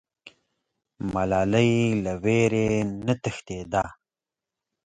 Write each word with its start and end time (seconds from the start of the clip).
ملالۍ 1.13 1.71
له 2.03 2.13
ویرې 2.23 2.67
نه 3.05 3.13
تښتېده. 3.23 3.83